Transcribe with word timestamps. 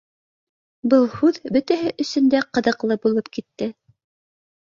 Был 0.93 1.03
һүҙ 1.17 1.35
бөтәһе 1.57 1.91
өсөн 2.05 2.31
дә 2.33 2.41
ҡыҙыҡлы 2.57 2.97
булып 3.05 3.29
китте 3.39 3.67